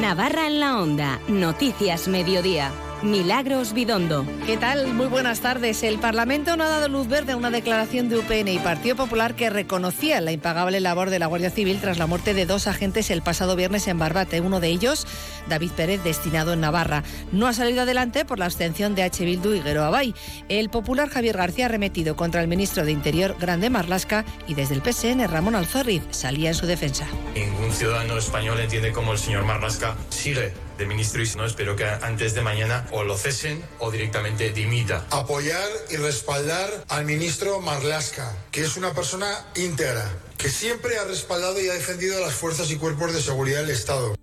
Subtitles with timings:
[0.00, 1.20] Navarra en la Onda.
[1.26, 2.87] Noticias Mediodía.
[3.02, 4.26] Milagros Bidondo.
[4.44, 4.92] ¿Qué tal?
[4.92, 5.84] Muy buenas tardes.
[5.84, 9.36] El Parlamento no ha dado luz verde a una declaración de UPN y Partido Popular
[9.36, 13.10] que reconocía la impagable labor de la Guardia Civil tras la muerte de dos agentes
[13.10, 14.40] el pasado viernes en Barbate.
[14.40, 15.06] Uno de ellos,
[15.48, 17.04] David Pérez, destinado en Navarra.
[17.30, 19.24] No ha salido adelante por la abstención de H.
[19.24, 20.12] Bildu y Guero Abay.
[20.48, 24.74] El popular Javier García ha remetido contra el ministro de Interior, Grande Marlasca, y desde
[24.74, 27.06] el PSN, Ramón Alzorriz, salía en su defensa.
[27.34, 31.84] Ningún ciudadano español entiende cómo el señor Marlasca sigue de ministro y no espero que
[31.84, 35.04] antes de mañana o lo cesen o directamente dimita.
[35.10, 41.60] Apoyar y respaldar al ministro Marlaska, que es una persona íntegra, que siempre ha respaldado
[41.60, 44.14] y ha defendido a las fuerzas y cuerpos de seguridad del Estado.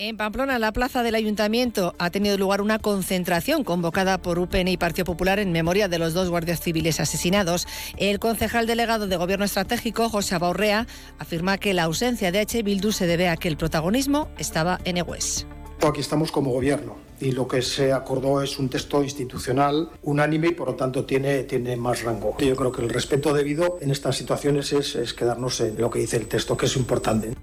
[0.00, 4.68] En Pamplona, en la plaza del Ayuntamiento, ha tenido lugar una concentración convocada por UPN
[4.68, 7.66] y Partido Popular en memoria de los dos guardias civiles asesinados.
[7.96, 10.86] El concejal delegado de Gobierno Estratégico, José Abaurrea,
[11.18, 12.62] afirma que la ausencia de H.
[12.62, 15.48] Bildu se debe a que el protagonismo estaba en Egues.
[15.80, 20.52] Aquí estamos como gobierno y lo que se acordó es un texto institucional unánime y
[20.52, 22.36] por lo tanto tiene, tiene más rango.
[22.38, 26.00] Yo creo que el respeto debido en estas situaciones es, es quedarnos en lo que
[26.00, 27.34] dice el texto, que es importante.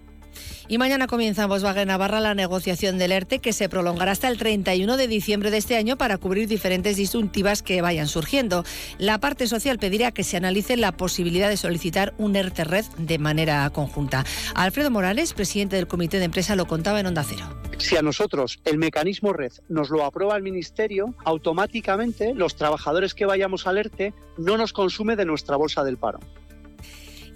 [0.67, 4.37] Y mañana comienza en Volkswagen Navarra la negociación del ERTE que se prolongará hasta el
[4.37, 8.63] 31 de diciembre de este año para cubrir diferentes disyuntivas que vayan surgiendo.
[8.97, 13.19] La parte social pedirá que se analice la posibilidad de solicitar un ERTE Red de
[13.19, 14.25] manera conjunta.
[14.55, 17.45] Alfredo Morales, presidente del Comité de Empresa, lo contaba en Onda Cero.
[17.77, 23.25] Si a nosotros el mecanismo red nos lo aprueba el Ministerio, automáticamente los trabajadores que
[23.25, 26.19] vayamos al ERTE no nos consume de nuestra bolsa del paro.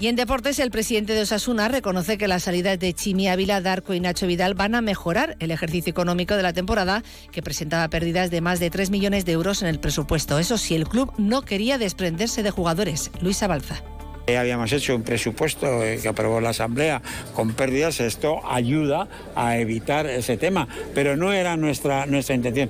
[0.02, 3.94] Y en deportes, el presidente de Osasuna reconoce que las salidas de Chimi Ávila, Darco
[3.94, 8.32] y Nacho Vidal van a mejorar el ejercicio económico de la temporada, que presentaba pérdidas
[8.32, 10.40] de más de 3 millones de euros en el presupuesto.
[10.40, 13.12] Eso sí, el club no quería desprenderse de jugadores.
[13.20, 13.84] Luis Abalza.
[14.26, 15.68] Habíamos hecho un presupuesto
[16.02, 17.02] que aprobó la Asamblea
[17.34, 18.00] con pérdidas.
[18.00, 22.70] Esto ayuda a evitar ese tema, pero no era nuestra, nuestra intención.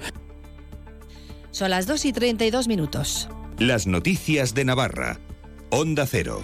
[1.51, 3.29] Son las 2 y 32 minutos.
[3.59, 5.19] Las noticias de Navarra.
[5.69, 6.43] Onda Cero.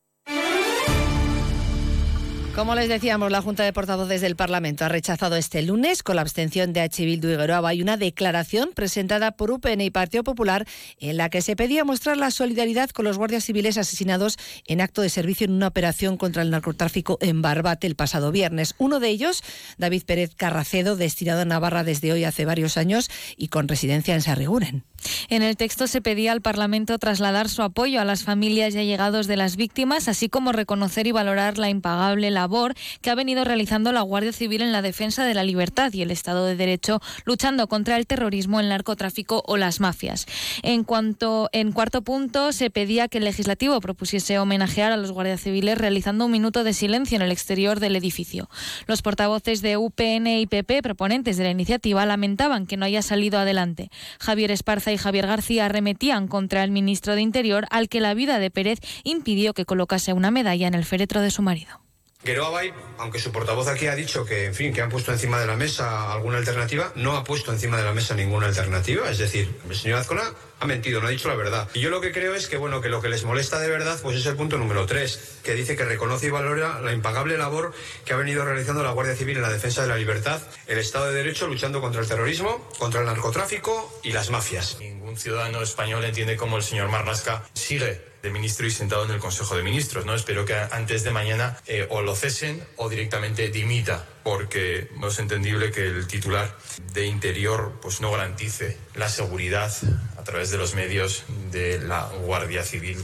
[2.61, 6.21] Como les decíamos, la Junta de Portavoces del Parlamento ha rechazado este lunes, con la
[6.21, 7.03] abstención de H.
[7.03, 10.67] Bildu y y una declaración presentada por UPN y Partido Popular
[10.99, 15.01] en la que se pedía mostrar la solidaridad con los guardias civiles asesinados en acto
[15.01, 18.75] de servicio en una operación contra el narcotráfico en Barbate el pasado viernes.
[18.77, 19.41] Uno de ellos,
[19.79, 24.21] David Pérez Carracedo, destinado a Navarra desde hoy hace varios años y con residencia en
[24.21, 24.83] Sarriguren.
[25.29, 29.27] En el texto se pedía al Parlamento trasladar su apoyo a las familias y allegados
[29.27, 33.91] de las víctimas, así como reconocer y valorar la impagable labor que ha venido realizando
[33.91, 37.67] la Guardia Civil en la defensa de la libertad y el Estado de Derecho, luchando
[37.67, 40.25] contra el terrorismo, el narcotráfico o las mafias.
[40.63, 45.41] En cuanto en cuarto punto se pedía que el legislativo propusiese homenajear a los guardias
[45.41, 48.49] civiles realizando un minuto de silencio en el exterior del edificio.
[48.87, 53.39] Los portavoces de UPN y PP, proponentes de la iniciativa, lamentaban que no haya salido
[53.39, 53.89] adelante.
[54.19, 58.39] Javier Esparza y Javier García arremetían contra el ministro de Interior, al que la vida
[58.39, 61.80] de Pérez impidió que colocase una medalla en el féretro de su marido.
[62.23, 65.39] Guero Abay, aunque su portavoz aquí ha dicho que, en fin, que han puesto encima
[65.39, 69.09] de la mesa alguna alternativa, no ha puesto encima de la mesa ninguna alternativa.
[69.09, 71.67] Es decir, el señor Azcona ha mentido, no ha dicho la verdad.
[71.73, 73.99] Y yo lo que creo es que, bueno, que lo que les molesta de verdad,
[74.03, 77.73] pues es el punto número tres, que dice que reconoce y valora la impagable labor
[78.05, 81.07] que ha venido realizando la Guardia Civil en la defensa de la libertad, el Estado
[81.07, 84.77] de Derecho, luchando contra el terrorismo, contra el narcotráfico y las mafias.
[84.79, 89.19] Ningún ciudadano español entiende cómo el señor Marlasca sigue de ministro y sentado en el
[89.19, 90.05] Consejo de Ministros.
[90.05, 90.13] ¿no?
[90.13, 95.19] Espero que antes de mañana eh, o lo cesen o directamente dimita, porque no es
[95.19, 96.55] entendible que el titular
[96.93, 99.71] de Interior pues, no garantice la seguridad
[100.17, 103.03] a través de los medios de la Guardia Civil.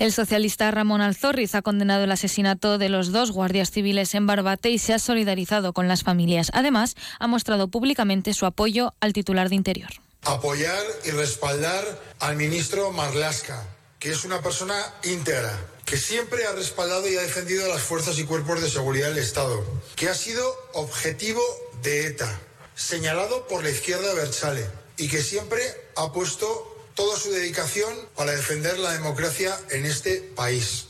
[0.00, 4.70] El socialista Ramón Alzorriz ha condenado el asesinato de los dos guardias civiles en Barbate
[4.70, 6.50] y se ha solidarizado con las familias.
[6.54, 9.90] Además, ha mostrado públicamente su apoyo al titular de Interior.
[10.22, 11.84] Apoyar y respaldar
[12.18, 13.62] al ministro Marlaska,
[14.00, 14.74] que es una persona
[15.04, 15.54] íntegra,
[15.84, 19.18] que siempre ha respaldado y ha defendido a las fuerzas y cuerpos de seguridad del
[19.18, 19.62] Estado,
[19.94, 20.42] que ha sido
[20.72, 21.42] objetivo
[21.82, 22.40] de ETA,
[22.74, 24.66] señalado por la izquierda Berchale,
[24.96, 25.60] y que siempre
[25.96, 26.46] ha puesto
[26.94, 30.86] toda su dedicación para defender la democracia en este país.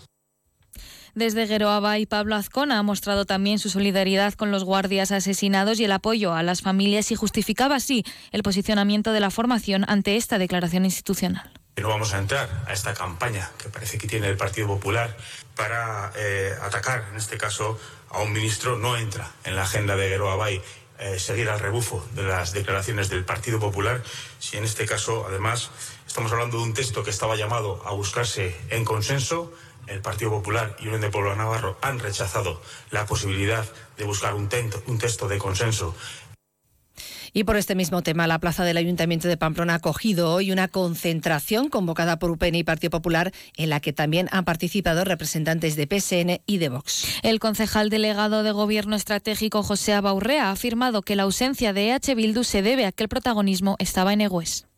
[1.16, 5.84] Desde Gueroaba y Pablo Azcona ha mostrado también su solidaridad con los guardias asesinados y
[5.84, 10.38] el apoyo a las familias y justificaba así el posicionamiento de la formación ante esta
[10.38, 11.59] declaración institucional.
[11.76, 15.16] No vamos a entrar a esta campaña que parece que tiene el Partido Popular
[15.56, 17.80] para eh, atacar, en este caso,
[18.10, 18.76] a un ministro.
[18.76, 20.60] No entra en la agenda de Geroa Bay
[20.98, 24.02] eh, seguir al rebufo de las declaraciones del Partido Popular,
[24.38, 25.70] si en este caso, además,
[26.06, 29.50] estamos hablando de un texto que estaba llamado a buscarse en consenso.
[29.86, 33.64] El Partido Popular y Unión de Pueblo Navarro han rechazado la posibilidad
[33.96, 34.50] de buscar un,
[34.86, 35.96] un texto de consenso
[37.32, 40.68] y por este mismo tema, la plaza del Ayuntamiento de Pamplona ha acogido hoy una
[40.68, 45.86] concentración convocada por UPN y Partido Popular, en la que también han participado representantes de
[45.86, 47.06] PSN y de Vox.
[47.22, 52.14] El concejal delegado de Gobierno Estratégico José Abaurrea ha afirmado que la ausencia de EH
[52.14, 54.69] Bildu se debe a que el protagonismo estaba en Egues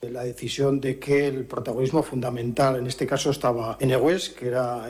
[0.00, 4.88] la decisión de que el protagonismo fundamental en este caso estaba en Egues, que era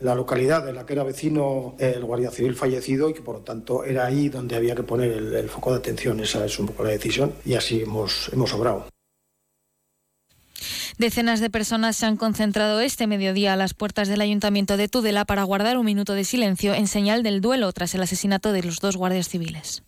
[0.00, 3.40] la localidad de la que era vecino el guardia civil fallecido y que por lo
[3.42, 6.20] tanto era ahí donde había que poner el, foco de atención.
[6.20, 8.86] Esa es un poco la decisión y así hemos, hemos obrado.
[10.98, 15.26] Decenas de personas se han concentrado este mediodía a las puertas del Ayuntamiento de Tudela
[15.26, 18.78] para guardar un minuto de silencio en señal del duelo tras el asesinato de los
[18.78, 19.82] dos guardias civiles.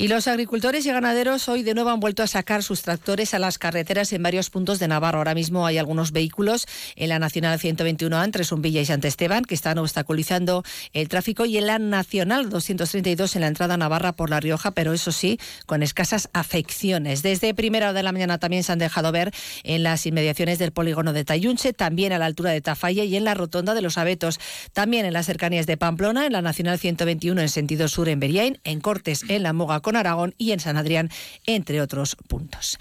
[0.00, 3.40] Y los agricultores y ganaderos hoy de nuevo han vuelto a sacar sus tractores a
[3.40, 5.18] las carreteras en varios puntos de Navarra.
[5.18, 9.56] Ahora mismo hay algunos vehículos en la Nacional 121 entre Zumbilla y Sant Esteban que
[9.56, 10.62] están obstaculizando
[10.92, 14.70] el tráfico y en la Nacional 232 en la entrada a Navarra por La Rioja,
[14.70, 17.24] pero eso sí, con escasas afecciones.
[17.24, 19.34] Desde primera hora de la mañana también se han dejado ver
[19.64, 23.24] en las inmediaciones del polígono de Tayunche, también a la altura de Tafalla y en
[23.24, 24.38] la rotonda de los Abetos,
[24.72, 28.60] también en las cercanías de Pamplona, en la Nacional 121 en sentido sur en Beriain,
[28.62, 31.08] en Cortes, en la Moga con Aragón y en San Adrián,
[31.46, 32.76] entre otros puntos.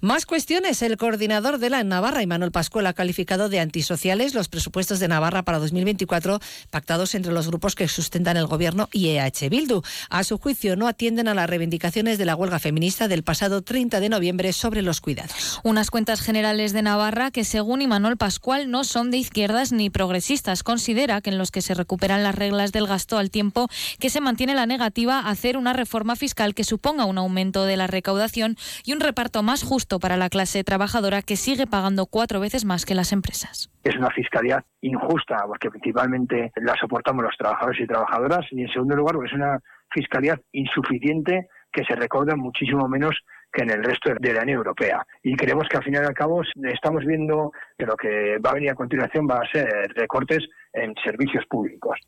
[0.00, 0.82] Más cuestiones.
[0.82, 5.42] El coordinador de la Navarra, Manuel Pascual, ha calificado de antisociales los presupuestos de Navarra
[5.42, 6.38] para 2024
[6.70, 9.82] pactados entre los grupos que sustentan el gobierno y EH Bildu.
[10.10, 13.98] A su juicio, no atienden a las reivindicaciones de la huelga feminista del pasado 30
[13.98, 15.58] de noviembre sobre los cuidados.
[15.64, 20.62] Unas cuentas generales de Navarra que, según Imanol Pascual, no son de izquierdas ni progresistas.
[20.62, 23.68] Considera que en los que se recuperan las reglas del gasto al tiempo
[23.98, 27.78] que se mantiene la negativa a hacer una reforma fiscal que suponga un aumento de
[27.78, 32.40] la recaudación y un reparto más justo para la clase trabajadora que sigue pagando cuatro
[32.40, 33.70] veces más que las empresas.
[33.82, 38.96] Es una fiscalidad injusta porque principalmente la soportamos los trabajadores y trabajadoras y en segundo
[38.96, 39.58] lugar porque es una
[39.90, 43.16] fiscalidad insuficiente que se recauda muchísimo menos
[43.52, 45.06] que en el resto de la Unión Europea.
[45.22, 48.54] Y creemos que al final y al cabo estamos viendo que lo que va a
[48.54, 51.98] venir a continuación va a ser recortes en servicios públicos.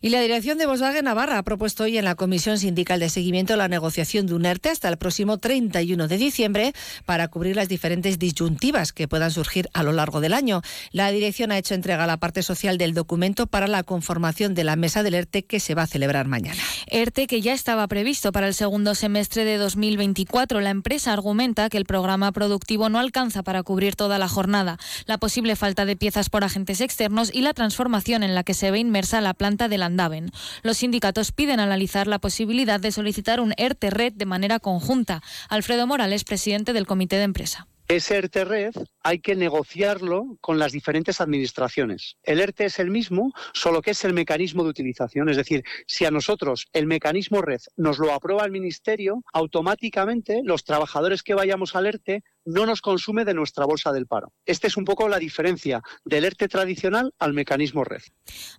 [0.00, 3.56] Y la dirección de Volkswagen Navarra ha propuesto hoy en la Comisión Sindical de Seguimiento
[3.56, 6.72] la negociación de un ERTE hasta el próximo 31 de diciembre
[7.06, 10.62] para cubrir las diferentes disyuntivas que puedan surgir a lo largo del año.
[10.92, 14.64] La dirección ha hecho entrega a la parte social del documento para la conformación de
[14.64, 16.62] la mesa del ERTE que se va a celebrar mañana.
[16.88, 20.60] ERTE que ya estaba previsto para el segundo semestre de 2024.
[20.60, 25.18] La empresa argumenta que el programa productivo no alcanza para cubrir toda la jornada, la
[25.18, 28.78] posible falta de piezas por agentes externos y la transformación en la que se ve
[28.78, 30.32] inmersa la planta de Landaven.
[30.62, 35.22] Los sindicatos piden analizar la posibilidad de solicitar un ERTE Red de manera conjunta.
[35.48, 37.68] Alfredo Morales, presidente del comité de empresa.
[37.88, 38.74] Ese ERTE Red
[39.04, 42.16] hay que negociarlo con las diferentes administraciones.
[42.24, 45.28] El ERTE es el mismo, solo que es el mecanismo de utilización.
[45.28, 50.64] Es decir, si a nosotros el mecanismo Red nos lo aprueba el Ministerio, automáticamente los
[50.64, 54.32] trabajadores que vayamos al ERTE no nos consume de nuestra bolsa del paro.
[54.46, 58.02] Esta es un poco la diferencia del ERTE tradicional al mecanismo Red.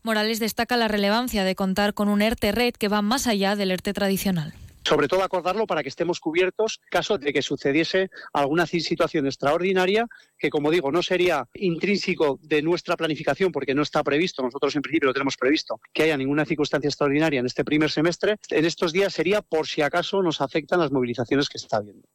[0.03, 3.71] Morales destaca la relevancia de contar con un ERTE Red que va más allá del
[3.71, 4.53] ERTE tradicional
[4.87, 10.07] sobre todo acordarlo para que estemos cubiertos caso de que sucediese alguna situación extraordinaria
[10.39, 14.81] que, como digo, no sería intrínseco de nuestra planificación porque no está previsto, nosotros en
[14.81, 18.37] principio lo tenemos previsto, que haya ninguna circunstancia extraordinaria en este primer semestre.
[18.49, 22.07] En estos días sería por si acaso nos afectan las movilizaciones que está viendo.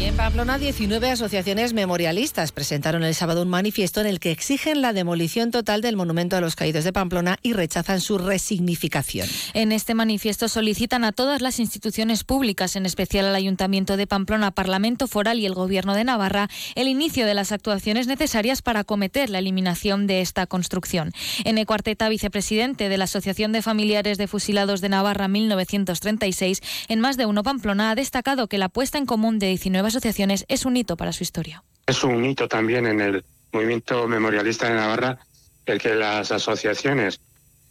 [0.00, 4.80] Y en Pamplona, 19 asociaciones memorialistas presentaron el sábado un manifiesto en el que exigen
[4.80, 9.28] la demolición total del monumento a los caídos de Pamplona y rechazan su resignificación.
[9.52, 14.52] En este manifiesto solicitan a todas las instituciones públicas, en especial al Ayuntamiento de Pamplona,
[14.52, 19.28] Parlamento Foral y el Gobierno de Navarra, el inicio de las actuaciones necesarias para acometer
[19.28, 21.12] la eliminación de esta construcción.
[21.44, 27.18] En Cuarteta, vicepresidente de la Asociación de Familiares de Fusilados de Navarra 1936, en más
[27.18, 30.76] de uno Pamplona, ha destacado que la puesta en común de 19 asociaciones es un
[30.76, 31.62] hito para su historia.
[31.86, 35.18] Es un hito también en el movimiento memorialista de Navarra
[35.66, 37.20] el que las asociaciones,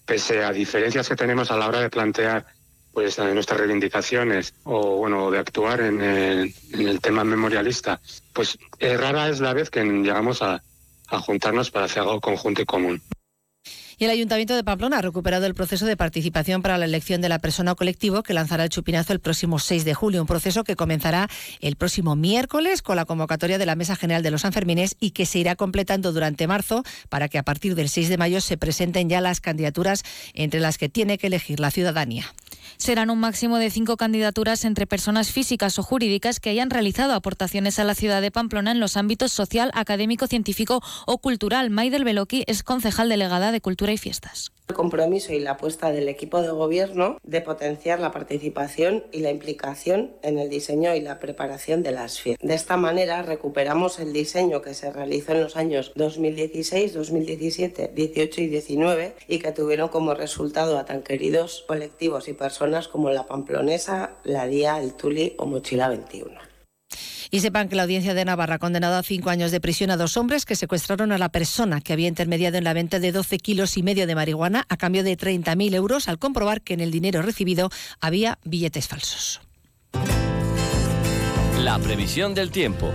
[0.06, 2.46] pese a diferencias que tenemos a la hora de plantear
[2.94, 8.02] pues nuestras reivindicaciones o bueno de actuar en el, tema memorialista,
[8.34, 10.62] pues rara es la vez que llegamos a,
[11.08, 13.02] a juntarnos para hacer algo conjunto y común.
[14.01, 17.27] Y el Ayuntamiento de Pamplona ha recuperado el proceso de participación para la elección de
[17.27, 20.63] la persona o colectivo que lanzará el chupinazo el próximo 6 de julio, un proceso
[20.63, 21.27] que comenzará
[21.60, 25.25] el próximo miércoles con la convocatoria de la Mesa General de los Sanfermines y que
[25.25, 29.10] se irá completando durante marzo para que a partir del 6 de mayo se presenten
[29.10, 32.34] ya las candidaturas entre las que tiene que elegir la ciudadanía.
[32.78, 37.80] Serán un máximo de cinco candidaturas entre personas físicas o jurídicas que hayan realizado aportaciones
[37.80, 41.70] a la ciudad de Pamplona en los ámbitos social, académico, científico o cultural.
[41.70, 44.52] Maidel Beloki es concejal delegada de Cultura y Fiestas.
[44.70, 49.32] El compromiso y la apuesta del equipo de gobierno de potenciar la participación y la
[49.32, 52.48] implicación en el diseño y la preparación de las fiestas.
[52.48, 58.42] De esta manera recuperamos el diseño que se realizó en los años 2016, 2017, 18
[58.42, 63.26] y 19 y que tuvieron como resultado a tan queridos colectivos y personas como la
[63.26, 66.49] Pamplonesa, la Día, el Tuli o Mochila 21.
[67.32, 69.98] Y sepan que la Audiencia de Navarra ha condenado a cinco años de prisión a
[69.98, 73.38] dos hombres que secuestraron a la persona que había intermediado en la venta de 12
[73.38, 76.92] kilos y medio de marihuana a cambio de 30.000 euros al comprobar que en el
[76.92, 77.70] dinero recibido
[78.00, 79.42] había billetes falsos.
[81.60, 82.92] La previsión del tiempo.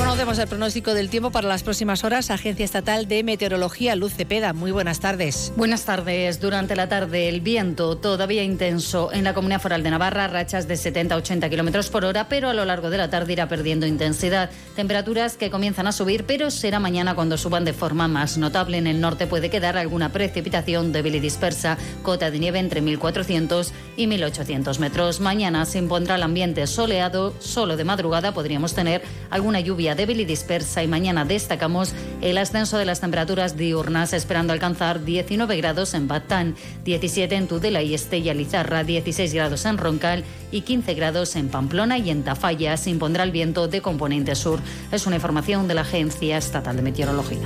[0.00, 2.30] Conocemos el pronóstico del tiempo para las próximas horas.
[2.30, 4.54] Agencia Estatal de Meteorología, Luz Cepeda.
[4.54, 5.52] Muy buenas tardes.
[5.56, 6.40] Buenas tardes.
[6.40, 10.78] Durante la tarde, el viento todavía intenso en la Comunidad Foral de Navarra, rachas de
[10.78, 13.86] 70 a 80 kilómetros por hora, pero a lo largo de la tarde irá perdiendo
[13.86, 14.50] intensidad.
[14.74, 18.78] Temperaturas que comienzan a subir, pero será mañana cuando suban de forma más notable.
[18.78, 23.70] En el norte puede quedar alguna precipitación débil y dispersa, cota de nieve entre 1.400
[23.98, 25.20] y 1.800 metros.
[25.20, 29.60] Mañana se impondrá el ambiente soleado, solo de madrugada podríamos tener alguna
[29.94, 35.56] débil y dispersa y mañana destacamos el ascenso de las temperaturas diurnas esperando alcanzar 19
[35.56, 36.54] grados en Batán,
[36.84, 41.98] 17 en Tudela y Estella Lizarra, 16 grados en Roncal y 15 grados en Pamplona
[41.98, 42.76] y en Tafalla.
[42.76, 44.60] Se impondrá el viento de componente sur.
[44.92, 47.40] Es una información de la Agencia Estatal de Meteorología.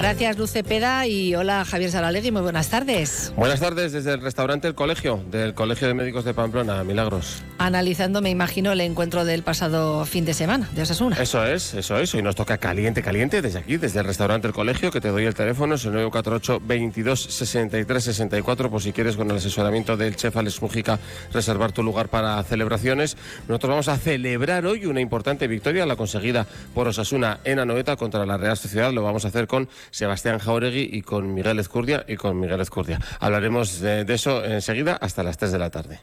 [0.00, 1.06] Gracias, Luz Cepeda.
[1.06, 2.30] Y hola, Javier Saralegui.
[2.30, 3.34] Muy buenas tardes.
[3.36, 6.82] Buenas tardes desde el restaurante El Colegio, del Colegio de Médicos de Pamplona.
[6.84, 7.42] Milagros.
[7.58, 11.16] Analizando, me imagino, el encuentro del pasado fin de semana de Osasuna.
[11.20, 12.14] Eso es, eso es.
[12.14, 15.26] Hoy nos toca caliente, caliente desde aquí, desde el restaurante El Colegio, que te doy
[15.26, 20.16] el teléfono, es el 948 22 63 64, por si quieres con el asesoramiento del
[20.16, 20.98] chef Alex Mujica
[21.34, 23.18] reservar tu lugar para celebraciones.
[23.48, 28.24] Nosotros vamos a celebrar hoy una importante victoria, la conseguida por Osasuna en Anoeta contra
[28.24, 28.90] la Real Sociedad.
[28.94, 32.98] Lo vamos a hacer con Sebastián Jauregui y con Miguel Ezcurdia y con Miguel Ezcurdia.
[33.18, 36.00] Hablaremos de, de eso enseguida hasta las 3 de la tarde.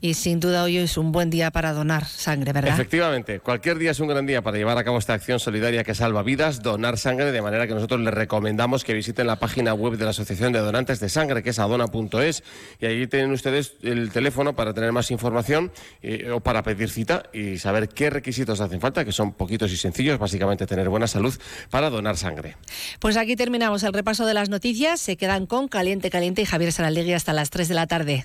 [0.00, 2.74] Y sin duda hoy es un buen día para donar sangre, ¿verdad?
[2.74, 5.94] Efectivamente, cualquier día es un gran día para llevar a cabo esta acción solidaria que
[5.94, 9.96] salva vidas, donar sangre, de manera que nosotros les recomendamos que visiten la página web
[9.96, 12.42] de la Asociación de Donantes de Sangre, que es adona.es,
[12.80, 17.24] y allí tienen ustedes el teléfono para tener más información eh, o para pedir cita
[17.32, 21.34] y saber qué requisitos hacen falta, que son poquitos y sencillos, básicamente tener buena salud
[21.70, 22.56] para donar sangre.
[23.00, 26.72] Pues aquí terminamos el repaso de las noticias, se quedan con Caliente Caliente y Javier
[26.72, 28.24] Saralegui hasta las 3 de la tarde.